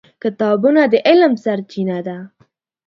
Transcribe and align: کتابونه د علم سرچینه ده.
کتابونه 0.23 0.81
د 0.91 0.93
علم 1.07 1.33
سرچینه 1.43 1.97
ده. 2.07 2.17